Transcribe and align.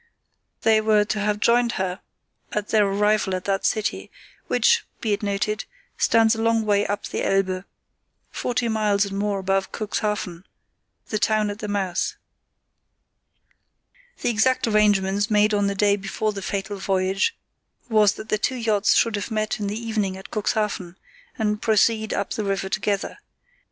They 0.63 0.81
were 0.81 1.05
to 1.05 1.19
have 1.19 1.39
joined 1.39 1.73
her 1.73 2.01
on 2.55 2.65
their 2.69 2.87
arrival 2.87 3.35
at 3.35 3.45
that 3.45 3.67
city, 3.67 4.09
which, 4.47 4.83
be 4.99 5.13
it 5.13 5.21
noted, 5.21 5.65
stands 5.95 6.33
a 6.33 6.41
long 6.41 6.65
way 6.65 6.87
up 6.87 7.05
the 7.05 7.23
Elbe, 7.23 7.65
forty 8.31 8.67
miles 8.67 9.05
and 9.05 9.19
more 9.19 9.37
above 9.37 9.71
Cuxhaven, 9.71 10.43
the 11.09 11.19
town 11.19 11.51
at 11.51 11.59
the 11.59 11.67
mouth. 11.67 12.15
The 14.21 14.31
exact 14.31 14.65
arrangement 14.65 15.29
made 15.29 15.53
on 15.53 15.67
the 15.67 15.75
day 15.75 15.95
before 15.97 16.31
the 16.33 16.41
fatal 16.41 16.77
voyage 16.77 17.37
was 17.87 18.13
that 18.13 18.29
the 18.29 18.39
two 18.39 18.55
yachts 18.55 18.95
should 18.95 19.29
meet 19.29 19.59
in 19.59 19.67
the 19.67 19.79
evening 19.79 20.17
at 20.17 20.31
Cuxhaven 20.31 20.95
and 21.37 21.61
proceed 21.61 22.11
up 22.11 22.31
the 22.31 22.43
river 22.43 22.69
together. 22.69 23.19